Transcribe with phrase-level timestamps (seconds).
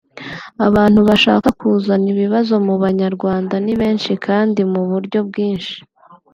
[0.67, 5.77] Abantu bashaka kuzana ibibazo mu banyarwanda ni benshi kandi mu buryo bwinshi